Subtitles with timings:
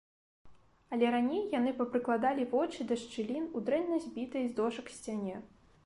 [0.95, 5.35] Але раней яны папрыкладалі вочы да шчылін у дрэнна збітай з дошак сцяне.